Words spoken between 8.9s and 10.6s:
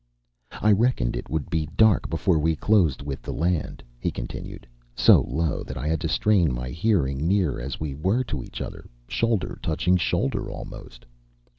shoulder touching shoulder